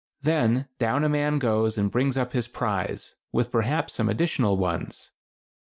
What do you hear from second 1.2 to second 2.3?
goes and brings